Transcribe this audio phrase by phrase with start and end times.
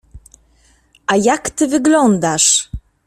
[1.07, 2.69] A jak ty wyglądasz!